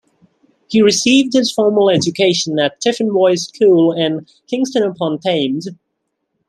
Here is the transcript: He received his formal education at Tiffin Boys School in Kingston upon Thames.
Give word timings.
He 0.67 0.81
received 0.81 1.33
his 1.33 1.51
formal 1.51 1.91
education 1.91 2.57
at 2.57 2.81
Tiffin 2.81 3.13
Boys 3.13 3.43
School 3.49 3.91
in 3.93 4.25
Kingston 4.47 4.81
upon 4.81 5.19
Thames. 5.19 5.67